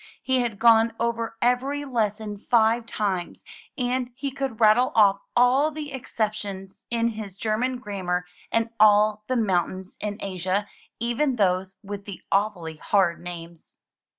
[0.23, 3.43] He had gone over every lesson five times,
[3.77, 9.37] and he could rattle off all the exceptions in his German grammar and all the
[9.37, 10.67] mountains in Asia,
[10.99, 13.77] even those with the awfully hard names.